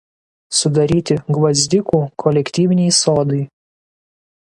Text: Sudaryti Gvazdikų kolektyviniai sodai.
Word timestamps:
Sudaryti 0.59 1.17
Gvazdikų 1.37 1.99
kolektyviniai 2.23 2.95
sodai. 3.01 3.43